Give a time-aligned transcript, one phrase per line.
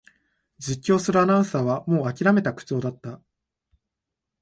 [0.57, 3.21] 実況するアナウンサーはもうあきらめた口調だった